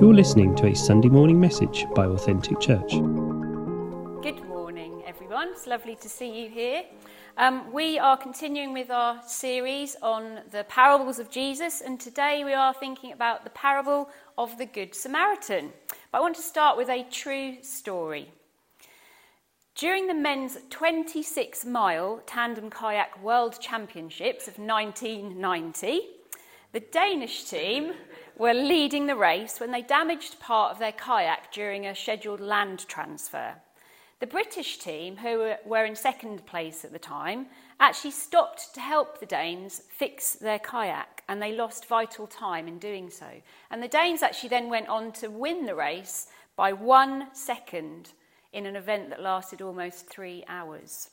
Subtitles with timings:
[0.00, 2.90] You're listening to a Sunday morning message by Authentic Church.
[2.90, 5.50] Good morning, everyone.
[5.52, 6.82] It's lovely to see you here.
[7.38, 12.52] Um, we are continuing with our series on the parables of Jesus, and today we
[12.54, 15.72] are thinking about the parable of the Good Samaritan.
[16.10, 18.32] But I want to start with a true story.
[19.76, 26.00] During the men's 26 mile tandem kayak world championships of 1990,
[26.72, 27.92] the Danish team
[28.36, 32.86] were leading the race when they damaged part of their kayak during a scheduled land
[32.88, 33.54] transfer.
[34.20, 37.46] The British team, who were in second place at the time,
[37.80, 42.78] actually stopped to help the Danes fix their kayak and they lost vital time in
[42.78, 43.26] doing so.
[43.70, 48.12] And the Danes actually then went on to win the race by one second
[48.52, 51.10] in an event that lasted almost three hours.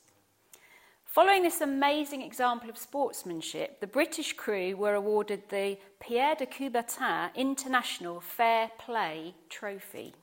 [1.12, 7.36] Following this amazing example of sportsmanship, the British crew were awarded the Pierre de Coubertin
[7.36, 10.14] International Fair Play Trophy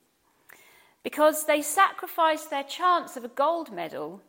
[1.02, 4.22] because they sacrificed their chance of a gold medal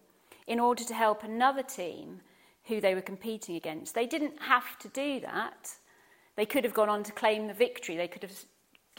[0.48, 2.20] in order to help another team
[2.66, 3.96] who they were competing against.
[3.96, 5.76] They didn't have to do that.
[6.36, 7.96] They could have gone on to claim the victory.
[7.96, 8.44] They could have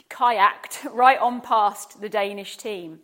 [0.09, 3.01] kayaked right on past the Danish team.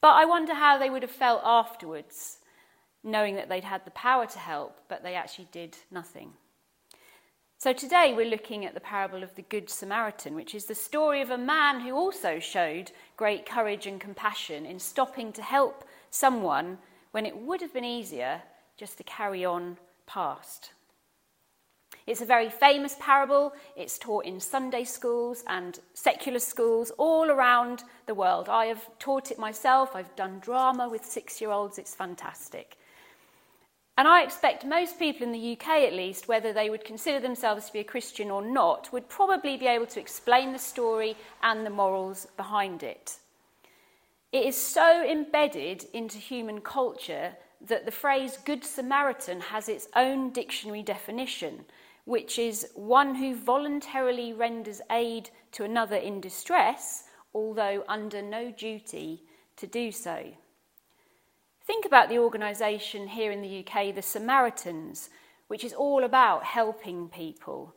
[0.00, 2.38] But I wonder how they would have felt afterwards
[3.04, 6.32] knowing that they'd had the power to help, but they actually did nothing.
[7.58, 11.22] So today we're looking at the parable of the Good Samaritan, which is the story
[11.22, 16.78] of a man who also showed great courage and compassion in stopping to help someone
[17.12, 18.42] when it would have been easier
[18.76, 20.72] just to carry on past.
[22.06, 23.52] It's a very famous parable.
[23.76, 28.48] It's taught in Sunday schools and secular schools all around the world.
[28.48, 29.94] I have taught it myself.
[29.94, 31.78] I've done drama with six year olds.
[31.78, 32.76] It's fantastic.
[33.98, 37.66] And I expect most people in the UK, at least, whether they would consider themselves
[37.66, 41.66] to be a Christian or not, would probably be able to explain the story and
[41.66, 43.18] the morals behind it.
[44.32, 50.30] It is so embedded into human culture that the phrase Good Samaritan has its own
[50.30, 51.66] dictionary definition,
[52.06, 57.04] which is one who voluntarily renders aid to another in distress,
[57.34, 59.22] although under no duty
[59.56, 60.32] to do so.
[61.64, 65.10] Think about the organisation here in the UK, the Samaritans,
[65.46, 67.74] which is all about helping people.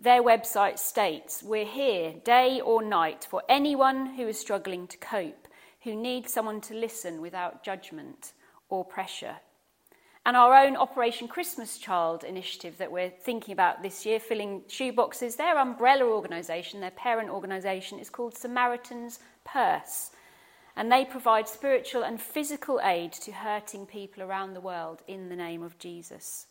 [0.00, 5.46] Their website states, We're here day or night for anyone who is struggling to cope,
[5.82, 8.32] who needs someone to listen without judgment
[8.68, 9.36] or pressure.
[10.26, 15.36] And our own Operation Christmas Child initiative that we're thinking about this year, filling shoeboxes,
[15.36, 20.10] their umbrella organisation, their parent organisation, is called Samaritan's Purse
[20.76, 25.36] and they provide spiritual and physical aid to hurting people around the world in the
[25.36, 26.46] name of Jesus.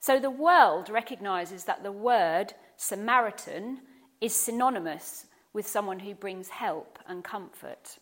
[0.00, 3.80] So the world recognizes that the word Samaritan
[4.20, 7.98] is synonymous with someone who brings help and comfort.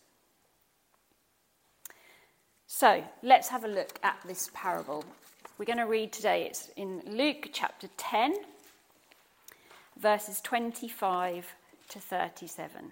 [2.67, 5.05] So let's have a look at this parable.
[5.57, 8.35] We're going to read today, it's in Luke chapter 10,
[9.97, 11.53] verses 25
[11.89, 12.91] to 37.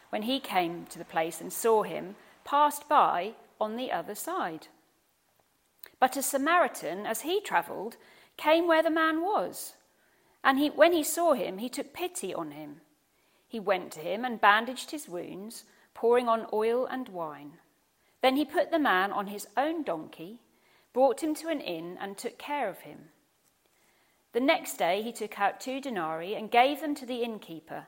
[0.11, 4.67] when he came to the place and saw him, passed by on the other side.
[5.99, 7.95] But a Samaritan, as he travelled,
[8.35, 9.73] came where the man was.
[10.43, 12.81] And he, when he saw him, he took pity on him.
[13.47, 15.63] He went to him and bandaged his wounds,
[15.93, 17.53] pouring on oil and wine.
[18.21, 20.41] Then he put the man on his own donkey,
[20.91, 23.09] brought him to an inn, and took care of him.
[24.33, 27.87] The next day he took out two denarii and gave them to the innkeeper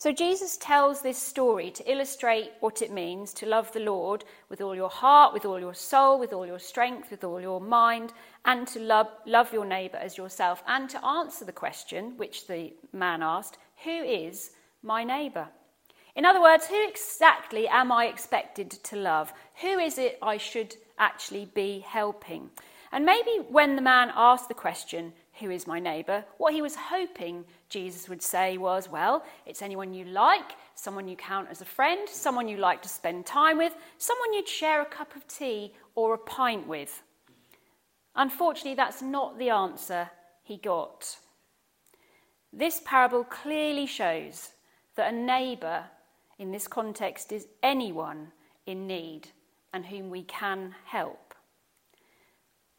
[0.00, 4.62] So Jesus tells this story to illustrate what it means to love the Lord with
[4.62, 8.14] all your heart, with all your soul, with all your strength, with all your mind,
[8.46, 12.72] and to love, love your neighbour as yourself, and to answer the question which the
[12.94, 14.52] man asked Who is
[14.82, 15.48] my neighbour?
[16.16, 19.34] In other words, who exactly am I expected to love?
[19.60, 22.48] Who is it I should actually be helping?
[22.90, 26.24] And maybe when the man asked the question, who is my neighbour?
[26.38, 31.16] What he was hoping Jesus would say was, well, it's anyone you like, someone you
[31.16, 34.86] count as a friend, someone you like to spend time with, someone you'd share a
[34.86, 37.02] cup of tea or a pint with.
[38.14, 40.10] Unfortunately, that's not the answer
[40.42, 41.16] he got.
[42.52, 44.50] This parable clearly shows
[44.96, 45.84] that a neighbour
[46.38, 48.32] in this context is anyone
[48.66, 49.28] in need
[49.72, 51.29] and whom we can help.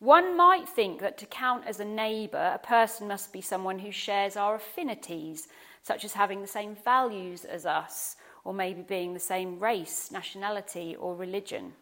[0.01, 3.91] One might think that to count as a neighbour, a person must be someone who
[3.91, 5.47] shares our affinities,
[5.83, 10.95] such as having the same values as us, or maybe being the same race, nationality,
[10.99, 11.73] or religion.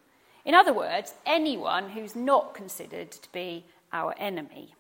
[0.44, 3.64] In other words, anyone who's not considered to be
[3.94, 4.76] our enemy.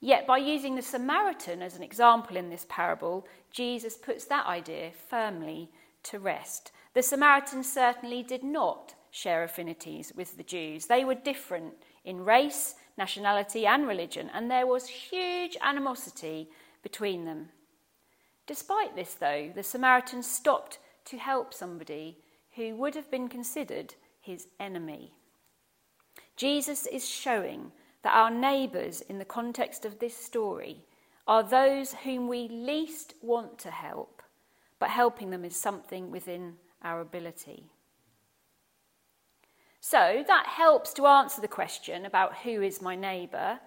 [0.00, 4.90] Yet, by using the Samaritan as an example in this parable, Jesus puts that idea
[5.08, 5.70] firmly
[6.02, 6.72] to rest.
[6.92, 11.74] The Samaritans certainly did not share affinities with the Jews, they were different
[12.04, 16.48] in race, nationality, and religion, and there was huge animosity
[16.82, 17.48] between them.
[18.46, 22.18] Despite this, though, the Samaritan stopped to help somebody
[22.56, 25.12] who would have been considered his enemy.
[26.36, 27.72] Jesus is showing
[28.02, 30.84] that our neighbours, in the context of this story,
[31.26, 34.22] are those whom we least want to help,
[34.78, 37.70] but helping them is something within our ability.
[39.80, 43.58] So that helps to answer the question about who is my neighbour.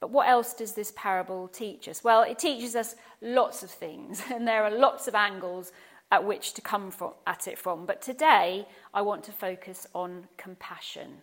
[0.00, 2.02] But what else does this parable teach us?
[2.02, 5.72] Well, it teaches us lots of things, and there are lots of angles
[6.10, 7.84] at which to come from, at it from.
[7.84, 11.18] But today, I want to focus on compassion.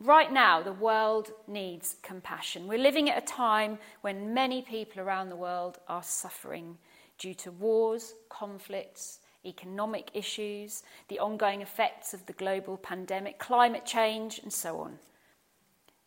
[0.00, 2.68] Right now, the world needs compassion.
[2.68, 6.78] We're living at a time when many people around the world are suffering
[7.18, 14.38] due to wars, conflicts, economic issues, the ongoing effects of the global pandemic, climate change,
[14.38, 14.98] and so on.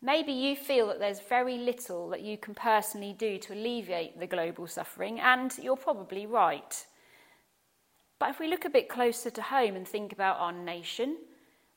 [0.00, 4.26] Maybe you feel that there's very little that you can personally do to alleviate the
[4.26, 6.84] global suffering, and you're probably right.
[8.18, 11.18] But if we look a bit closer to home and think about our nation,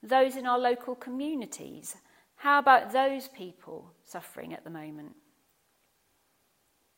[0.02, 1.96] those in our local communities,
[2.38, 5.16] how about those people suffering at the moment?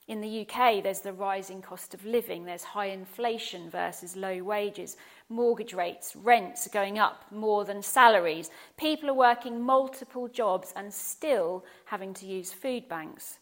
[0.08, 4.96] In the UK, there's the rising cost of living, there's high inflation versus low wages,
[5.28, 8.50] mortgage rates, rents are going up more than salaries.
[8.78, 13.40] People are working multiple jobs and still having to use food banks,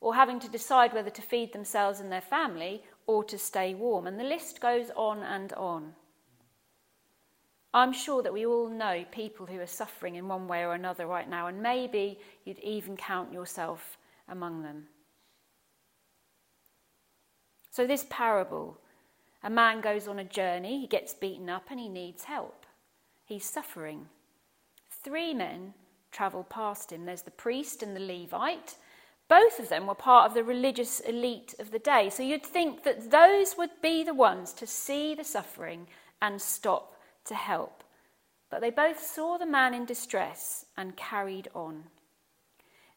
[0.00, 4.08] or having to decide whether to feed themselves and their family or to stay warm.
[4.08, 5.92] And the list goes on and on.
[7.72, 11.06] I'm sure that we all know people who are suffering in one way or another
[11.06, 13.96] right now, and maybe you'd even count yourself
[14.28, 14.88] among them.
[17.70, 18.78] So, this parable
[19.42, 22.66] a man goes on a journey, he gets beaten up, and he needs help.
[23.24, 24.06] He's suffering.
[24.90, 25.72] Three men
[26.12, 28.74] travel past him there's the priest and the Levite.
[29.28, 32.10] Both of them were part of the religious elite of the day.
[32.10, 35.86] So you'd think that those would be the ones to see the suffering
[36.20, 36.96] and stop
[37.26, 37.84] to help.
[38.50, 41.84] But they both saw the man in distress and carried on.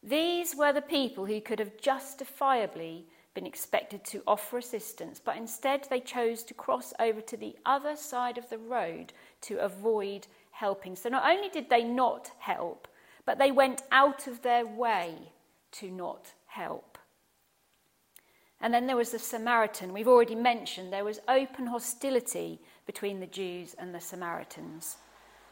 [0.02, 5.86] These were the people who could have justifiably been expected to offer assistance, but instead
[5.90, 9.12] they chose to cross over to the other side of the road
[9.42, 10.94] to avoid helping.
[10.94, 12.86] So not only did they not help,
[13.26, 15.32] but they went out of their way
[15.72, 16.98] to not help.
[18.60, 19.92] And then there was the Samaritan.
[19.92, 24.96] We've already mentioned there was open hostility between the Jews and the Samaritans.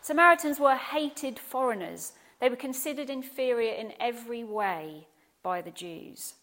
[0.01, 2.13] Samaritans were hated foreigners.
[2.41, 5.09] They were considered inferior in every way
[5.43, 6.35] by the Jews.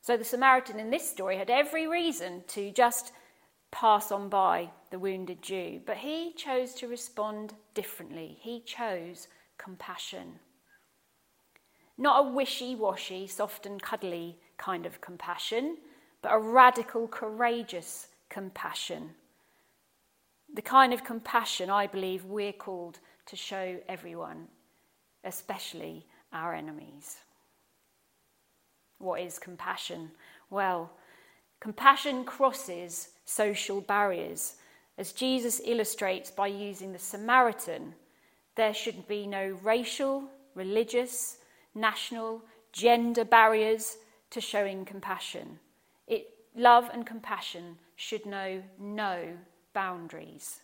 [0.00, 3.12] So the Samaritan in this story had every reason to just
[3.70, 8.38] pass on by the wounded Jew, but he chose to respond differently.
[8.40, 9.28] He chose
[9.58, 10.38] compassion.
[11.98, 15.78] Not a wishy washy, soft and cuddly kind of compassion,
[16.22, 19.10] but a radical, courageous compassion.
[20.54, 24.48] The kind of compassion I believe we're called to show everyone,
[25.24, 27.18] especially our enemies.
[28.98, 30.10] What is compassion?
[30.50, 30.90] Well,
[31.60, 34.56] compassion crosses social barriers.
[34.96, 37.94] as Jesus illustrates by using the Samaritan,
[38.56, 40.24] there should be no racial,
[40.56, 41.38] religious,
[41.74, 43.98] national, gender barriers
[44.30, 45.60] to showing compassion.
[46.08, 46.26] It,
[46.56, 49.36] love and compassion should know no
[49.72, 50.60] boundaries.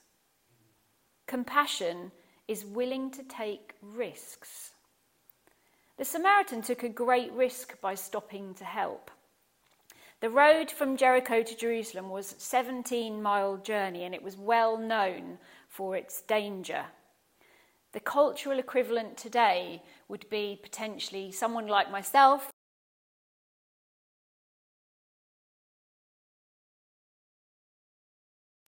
[1.26, 2.10] Compassion
[2.48, 4.73] is willing to take risks.
[5.96, 9.10] The Samaritan took a great risk by stopping to help.
[10.20, 14.76] The road from Jericho to Jerusalem was a 17 mile journey and it was well
[14.76, 16.86] known for its danger.
[17.92, 22.50] The cultural equivalent today would be potentially someone like myself.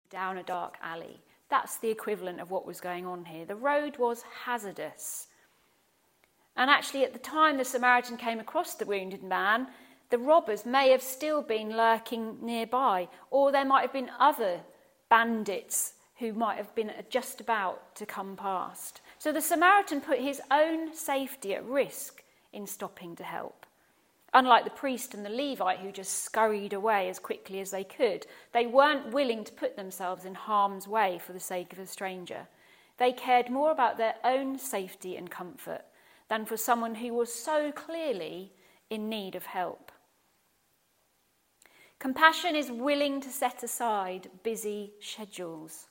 [0.09, 1.21] Down a dark alley.
[1.49, 3.45] That's the equivalent of what was going on here.
[3.45, 5.27] The road was hazardous.
[6.55, 9.67] And actually, at the time the Samaritan came across the wounded man,
[10.09, 14.61] the robbers may have still been lurking nearby, or there might have been other
[15.09, 19.01] bandits who might have been just about to come past.
[19.17, 23.65] So the Samaritan put his own safety at risk in stopping to help.
[24.35, 28.25] Unlike the priest and the Levite who just scurried away as quickly as they could,
[28.51, 32.47] they weren't willing to put themselves in harm's way for the sake of a stranger.
[32.97, 35.83] They cared more about their own safety and comfort
[36.33, 38.51] than for someone who was so clearly
[38.89, 39.91] in need of help.
[41.99, 45.89] Compassion is willing to set aside busy schedules.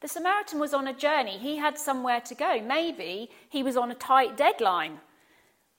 [0.00, 1.38] The Samaritan was on a journey.
[1.38, 2.60] He had somewhere to go.
[2.60, 4.98] Maybe he was on a tight deadline.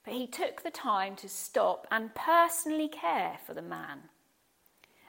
[0.02, 3.98] But he took the time to stop and personally care for the man.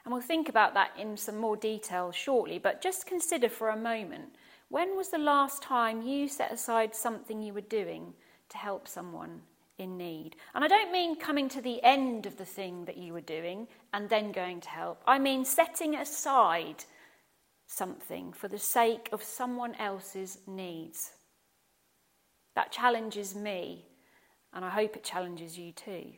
[0.04, 3.86] And we'll think about that in some more detail shortly, but just consider for a
[3.90, 4.34] moment
[4.68, 8.12] when was the last time you set aside something you were doing
[8.52, 9.42] to help someone
[9.78, 10.36] in need.
[10.54, 13.66] And I don't mean coming to the end of the thing that you were doing
[13.92, 15.02] and then going to help.
[15.06, 16.84] I mean setting aside
[17.66, 21.12] something for the sake of someone else's needs.
[22.54, 23.86] That challenges me,
[24.52, 26.12] and I hope it challenges you too.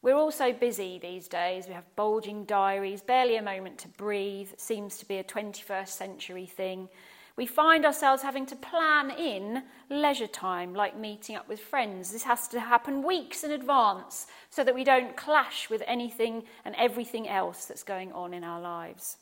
[0.00, 1.68] We're all so busy these days.
[1.68, 4.48] We have bulging diaries, barely a moment to breathe.
[4.52, 6.88] It seems to be a 21st century thing.
[7.36, 12.12] We find ourselves having to plan in leisure time, like meeting up with friends.
[12.12, 16.74] This has to happen weeks in advance so that we don't clash with anything and
[16.76, 19.16] everything else that's going on in our lives.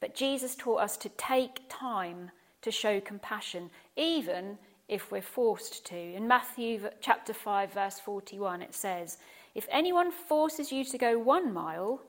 [0.00, 4.58] But Jesus taught us to take time to show compassion, even
[4.88, 5.96] if we're forced to.
[5.96, 9.18] In Matthew chapter 5, verse 41, it says,
[9.54, 12.00] If anyone forces you to go one mile,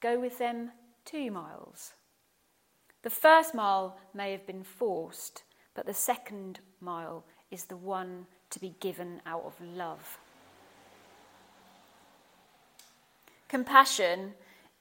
[0.00, 0.72] go with them
[1.06, 1.94] two miles.
[3.08, 5.42] The first mile may have been forced,
[5.74, 10.18] but the second mile is the one to be given out of love.
[13.48, 14.34] Compassion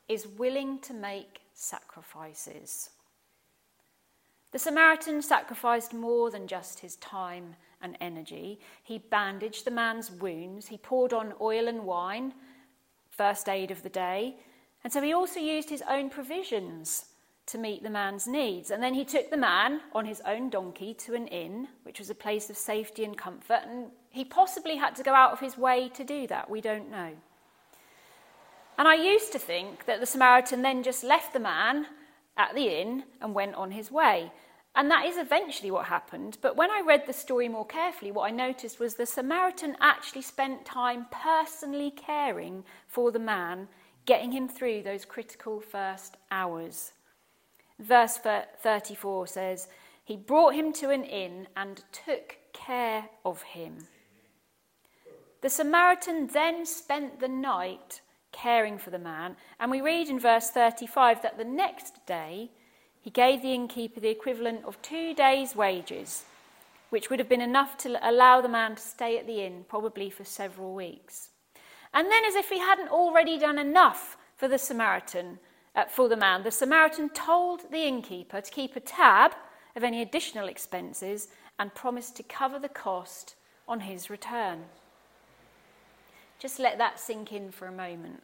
[0.09, 2.89] is willing to make sacrifices.
[4.51, 8.59] The Samaritan sacrificed more than just his time and energy.
[8.83, 12.33] He bandaged the man's wounds, he poured on oil and wine,
[13.09, 14.35] first aid of the day,
[14.83, 17.05] and so he also used his own provisions
[17.47, 18.71] to meet the man's needs.
[18.71, 22.09] And then he took the man on his own donkey to an inn, which was
[22.09, 25.57] a place of safety and comfort, and he possibly had to go out of his
[25.57, 26.49] way to do that.
[26.49, 27.11] We don't know.
[28.77, 31.87] And I used to think that the Samaritan then just left the man
[32.37, 34.31] at the inn and went on his way.
[34.75, 36.37] And that is eventually what happened.
[36.41, 40.21] But when I read the story more carefully, what I noticed was the Samaritan actually
[40.21, 43.67] spent time personally caring for the man,
[44.05, 46.91] getting him through those critical first hours.
[47.79, 49.67] Verse 34 says,
[50.03, 53.87] He brought him to an inn and took care of him.
[55.41, 59.35] The Samaritan then spent the night caring for the man.
[59.59, 62.51] And we read in verse 35 that the next day
[63.01, 66.25] he gave the innkeeper the equivalent of two days' wages,
[66.89, 70.09] which would have been enough to allow the man to stay at the inn, probably
[70.09, 71.29] for several weeks.
[71.93, 75.39] And then, as if he hadn't already done enough for the Samaritan,
[75.85, 79.33] for the man, the Samaritan told the innkeeper to keep a tab
[79.75, 81.27] of any additional expenses
[81.59, 83.35] and promised to cover the cost
[83.67, 84.65] on his return.
[86.39, 88.23] Just let that sink in for a moment.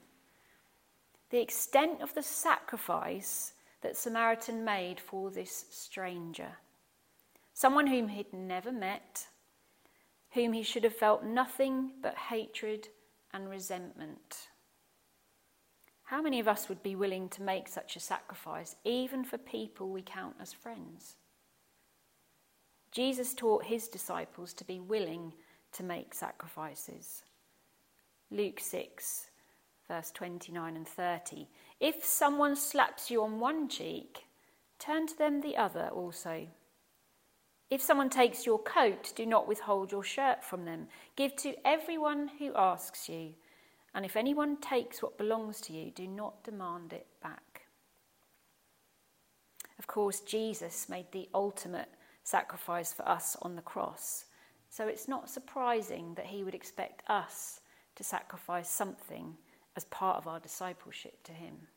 [1.29, 6.57] The extent of the sacrifice that Samaritan made for this stranger,
[7.53, 9.27] someone whom he'd never met,
[10.31, 12.87] whom he should have felt nothing but hatred
[13.31, 14.47] and resentment.
[16.13, 19.89] How many of us would be willing to make such a sacrifice, even for people
[19.89, 21.15] we count as friends?
[22.91, 25.33] Jesus taught his disciples to be willing
[25.71, 27.23] to make sacrifices.
[28.29, 29.31] Luke 6,
[29.87, 31.47] verse 29 and 30.
[31.79, 34.25] If someone slaps you on one cheek,
[34.77, 36.45] turn to them the other also.
[37.71, 40.89] If someone takes your coat, do not withhold your shirt from them.
[41.15, 43.33] Give to everyone who asks you.
[43.95, 47.67] And if anyone takes what belongs to you, do not demand it back.
[49.77, 51.89] Of course, Jesus made the ultimate
[52.23, 54.25] sacrifice for us on the cross.
[54.69, 57.59] So it's not surprising that he would expect us
[57.95, 59.35] to sacrifice something
[59.75, 61.67] as part of our discipleship to him.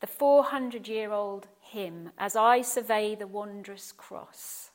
[0.00, 4.70] The 400 year old hymn, As I Survey the Wondrous Cross,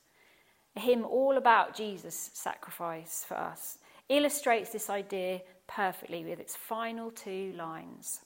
[0.76, 3.78] a hymn all about Jesus' sacrifice for us,
[4.10, 8.22] illustrates this idea perfectly with its final two lines.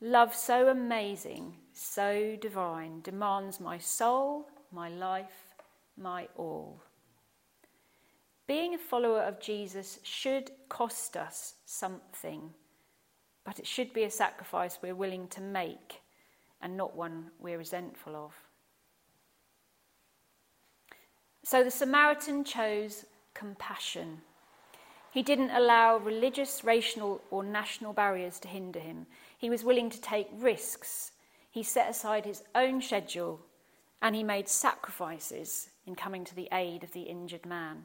[0.00, 5.54] Love so amazing, so divine, demands my soul, my life,
[5.96, 6.82] my all.
[8.46, 12.50] Being a follower of Jesus should cost us something,
[13.44, 16.00] but it should be a sacrifice we're willing to make
[16.60, 18.32] and not one we're resentful of.
[21.42, 24.20] So the Samaritan chose compassion.
[25.16, 29.06] He didn't allow religious, racial, or national barriers to hinder him.
[29.38, 31.12] He was willing to take risks.
[31.50, 33.40] He set aside his own schedule
[34.02, 37.84] and he made sacrifices in coming to the aid of the injured man.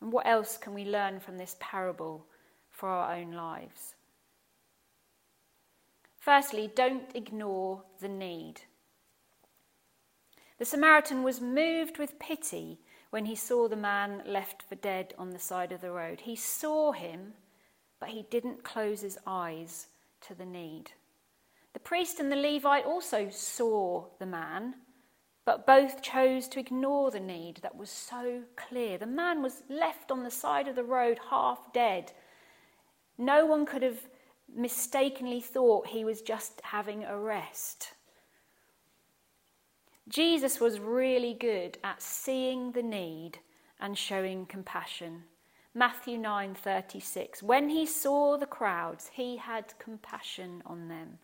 [0.00, 2.26] And what else can we learn from this parable
[2.68, 3.94] for our own lives?
[6.18, 8.62] Firstly, don't ignore the need.
[10.58, 12.80] The Samaritan was moved with pity
[13.14, 16.22] when he saw the man left for dead on the side of the road.
[16.22, 17.34] He saw him,
[18.00, 19.86] but he didn't close his eyes
[20.22, 20.90] to the need.
[21.74, 24.74] The priest and the Levite also saw the man,
[25.44, 28.98] but both chose to ignore the need that was so clear.
[28.98, 32.10] The man was left on the side of the road, half dead.
[33.16, 34.08] No one could have
[34.52, 37.93] mistakenly thought he was just having a rest.
[40.08, 43.38] Jesus was really good at seeing the need
[43.80, 45.24] and showing compassion.
[45.74, 51.18] Matthew 9:36 When he saw the crowds he had compassion on them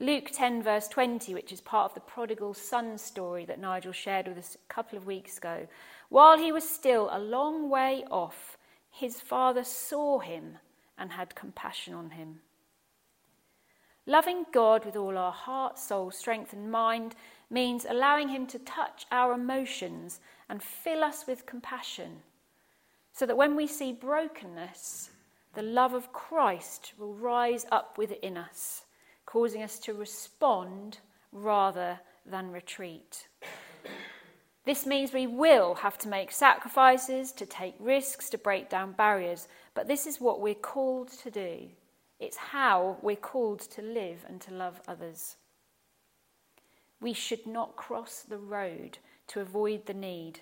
[0.00, 4.26] Luke 10, verse 20, which is part of the prodigal son story that Nigel shared
[4.26, 5.68] with us a couple of weeks ago.
[6.08, 8.56] While he was still a long way off,
[8.90, 10.56] his father saw him
[10.96, 12.40] and had compassion on him.
[14.06, 17.14] Loving God with all our heart, soul, strength, and mind
[17.50, 22.22] means allowing Him to touch our emotions and fill us with compassion,
[23.12, 25.10] so that when we see brokenness,
[25.54, 28.84] the love of Christ will rise up within us
[29.30, 30.98] causing us to respond
[31.30, 33.28] rather than retreat.
[34.64, 39.46] This means we will have to make sacrifices, to take risks, to break down barriers,
[39.72, 41.68] but this is what we're called to do.
[42.18, 45.36] It's how we're called to live and to love others.
[47.00, 50.40] We should not cross the road to avoid the need,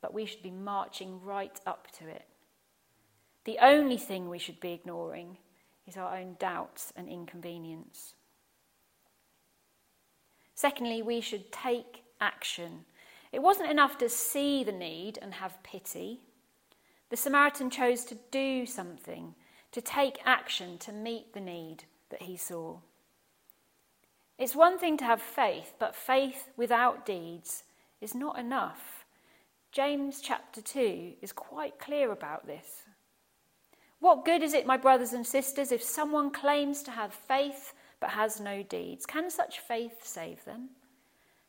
[0.00, 2.24] but we should be marching right up to it.
[3.44, 5.38] The only thing we should be ignoring
[5.86, 8.14] is our own doubts and inconvenience.
[10.54, 12.84] Secondly, we should take action.
[13.32, 16.20] It wasn't enough to see the need and have pity.
[17.08, 19.34] The Samaritan chose to do something,
[19.72, 22.78] to take action to meet the need that he saw.
[24.40, 27.64] It's one thing to have faith, but faith without deeds
[28.00, 29.04] is not enough.
[29.70, 32.84] James chapter 2 is quite clear about this.
[33.98, 38.08] What good is it, my brothers and sisters, if someone claims to have faith but
[38.08, 39.04] has no deeds.
[39.04, 40.70] Can such faith save them?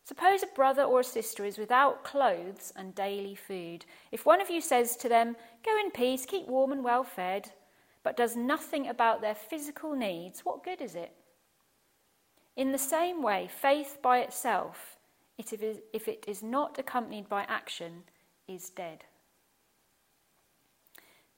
[0.04, 3.86] Suppose a brother or a sister is without clothes and daily food.
[4.12, 7.51] If one of you says to them, Go in peace, keep warm and well fed,
[8.04, 11.15] but does nothing about their physical needs, what good is it?
[12.55, 14.97] In the same way, faith by itself,
[15.37, 15.53] if
[16.07, 18.03] it is not accompanied by action,
[18.47, 19.05] is dead.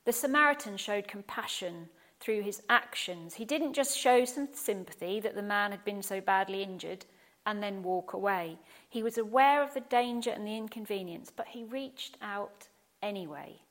[0.05, 1.87] The Samaritan showed compassion
[2.19, 3.35] through his actions.
[3.35, 7.05] He didn't just show some sympathy that the man had been so badly injured
[7.45, 8.57] and then walk away.
[8.89, 12.67] He was aware of the danger and the inconvenience, but he reached out
[13.01, 13.61] anyway.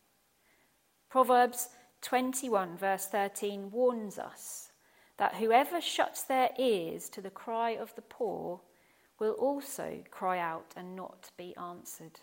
[1.11, 1.71] Proverbs
[2.03, 4.72] 21, verse 13, warns us
[5.23, 8.61] that whoever shuts their ears to the cry of the poor
[9.21, 12.19] will also cry out and not be answered.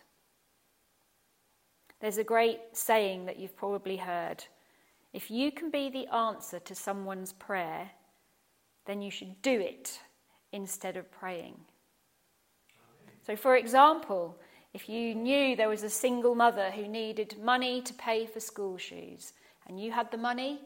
[2.01, 4.43] There's a great saying that you've probably heard
[5.13, 7.89] if you can be the answer to someone's prayer,
[8.85, 10.01] then you should do it
[10.51, 11.55] instead of praying.
[13.25, 14.37] So, for example,
[14.73, 18.77] if you knew there was a single mother who needed money to pay for school
[18.77, 19.31] shoes
[19.67, 20.59] and you had the money,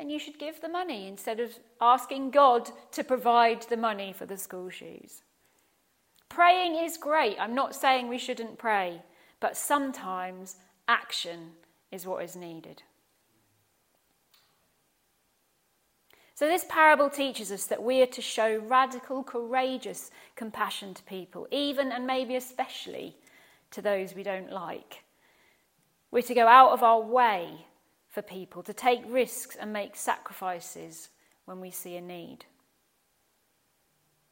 [0.00, 4.24] then you should give the money instead of asking God to provide the money for
[4.24, 5.20] the school shoes.
[6.30, 7.36] Praying is great.
[7.38, 9.02] I'm not saying we shouldn't pray,
[9.40, 10.56] but sometimes
[10.88, 11.50] action
[11.92, 12.82] is what is needed.
[16.34, 21.46] So, this parable teaches us that we are to show radical, courageous compassion to people,
[21.50, 23.16] even and maybe especially
[23.72, 25.04] to those we don't like.
[26.10, 27.66] We're to go out of our way
[28.10, 31.08] for people, to take risks and make sacrifices
[31.44, 32.44] when we see a need.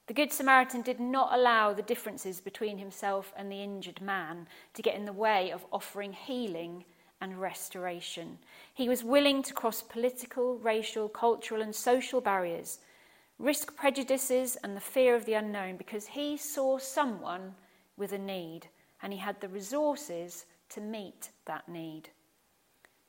[0.08, 4.82] The Good Samaritan did not allow the differences between himself and the injured man to
[4.82, 6.84] get in the way of offering healing
[7.20, 8.38] and restoration.
[8.72, 12.78] He was willing to cross political, racial, cultural, and social barriers,
[13.38, 17.54] risk prejudices and the fear of the unknown because he saw someone
[17.96, 18.68] with a need
[19.02, 22.08] and he had the resources to meet that need.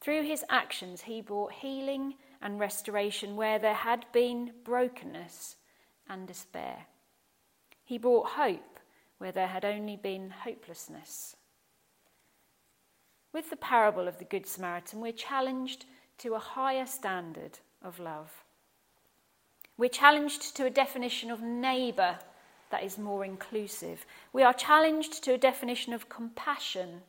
[0.01, 5.57] Through his actions, he brought healing and restoration where there had been brokenness
[6.07, 6.85] and despair.
[7.83, 8.79] He brought hope
[9.17, 11.35] where there had only been hopelessness.
[13.33, 15.85] With the parable of the Good Samaritan, we're challenged
[16.19, 18.43] to a higher standard of love.
[19.77, 22.19] We're challenged to a definition of neighbour
[22.71, 24.05] that is more inclusive.
[24.33, 27.01] We are challenged to a definition of compassion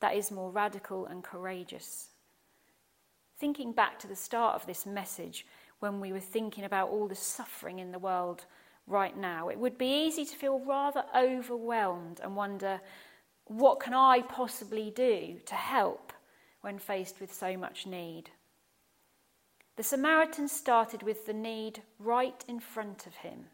[0.00, 2.08] that is more radical and courageous.
[3.38, 5.46] Thinking back to the start of this message,
[5.80, 8.44] when we were thinking about all the suffering in the world
[8.86, 12.80] right now, it would be easy to feel rather overwhelmed and wonder
[13.44, 16.12] what can I possibly do to help
[16.60, 18.30] when faced with so much need?
[19.76, 23.46] The Samaritan started with the need right in front of him,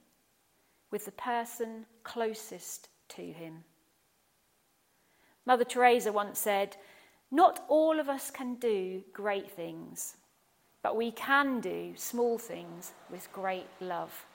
[0.90, 3.64] with the person closest to him.
[5.46, 6.76] Mother Teresa once said,
[7.30, 10.16] Not all of us can do great things,
[10.82, 14.26] but we can do small things with great love.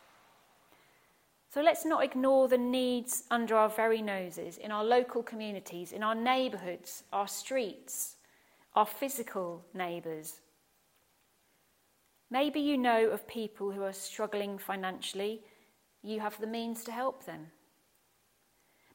[1.52, 6.04] So let's not ignore the needs under our very noses, in our local communities, in
[6.04, 8.18] our neighbourhoods, our streets,
[8.76, 10.42] our physical neighbours.
[12.30, 15.42] Maybe you know of people who are struggling financially.
[16.04, 17.48] You have the means to help them.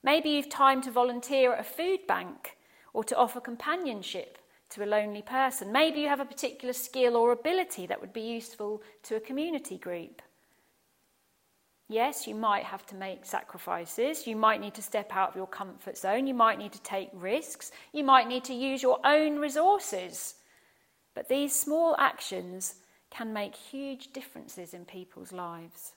[0.04, 2.58] Maybe you've time to volunteer at a food bank
[2.92, 4.38] or to offer companionship
[4.68, 5.72] to a lonely person.
[5.72, 9.78] Maybe you have a particular skill or ability that would be useful to a community
[9.78, 10.20] group.
[11.88, 14.26] Yes, you might have to make sacrifices.
[14.26, 16.26] You might need to step out of your comfort zone.
[16.26, 17.72] You might need to take risks.
[17.92, 20.34] You might need to use your own resources.
[21.14, 22.74] But these small actions
[23.10, 25.92] can make huge differences in people's lives.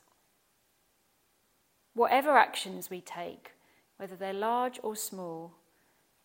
[1.93, 3.52] Whatever actions we take,
[3.98, 5.56] whether they're large or small,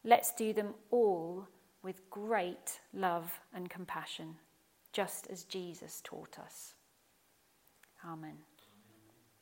[0.05, 1.49] let's do them all
[1.83, 4.37] with great love and compassion,
[4.93, 6.75] just as Jesus taught us.
[8.07, 8.39] Amen.